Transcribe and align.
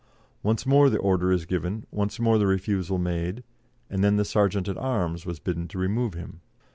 Once 0.41 0.65
more 0.65 0.89
the 0.89 0.97
order 0.97 1.31
is 1.31 1.45
given, 1.45 1.85
once 1.91 2.19
more 2.19 2.39
the 2.39 2.47
refusal 2.47 2.97
made, 2.97 3.43
and 3.87 4.03
then 4.03 4.15
the 4.15 4.25
Serjeant 4.25 4.67
at 4.67 4.75
Arms 4.79 5.27
was 5.27 5.37
bidden 5.39 5.67
to 5.67 5.77
remove 5.77 6.15
him. 6.15 6.41